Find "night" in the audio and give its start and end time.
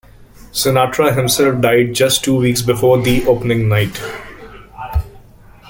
3.69-4.01